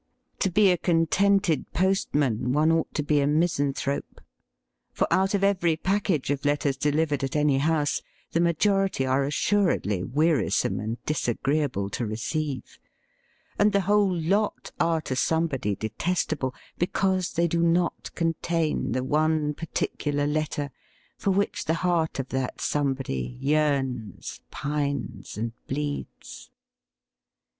[0.39, 3.19] To be a contented postman one A LETTER AND A MEETING
[3.75, 4.21] 177 ought to be a misanthrope.
[4.93, 8.01] For out of every package of letters delivered at any house
[8.31, 12.79] the majority are assuredly wearisome and disagreeable to receive,
[13.59, 19.53] and the whole lot are to somebody detestable because they do not contain the one
[19.53, 20.71] particular letter
[21.19, 26.49] for which the heart of that some body yearns, pines, and bleeds.